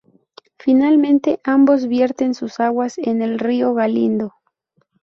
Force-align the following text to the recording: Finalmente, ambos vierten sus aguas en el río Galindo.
Finalmente, 0.57 1.39
ambos 1.43 1.85
vierten 1.87 2.33
sus 2.33 2.59
aguas 2.59 2.97
en 2.97 3.21
el 3.21 3.37
río 3.37 3.75
Galindo. 3.75 4.33